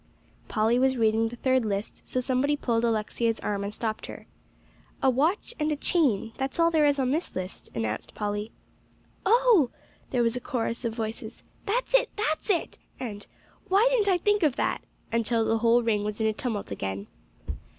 [0.47, 4.25] Polly was reading the third list, so somebody pulled Alexia's arm and stopped her.
[5.03, 8.51] "A watch and chain that's all there is on this list," announced Polly.
[9.27, 9.69] "Oh!"
[10.09, 13.27] there was a chorus of voices "that's it that's it!" and
[13.67, 17.05] "Why didn't I think of that?" until the whole ring was in a tumult again.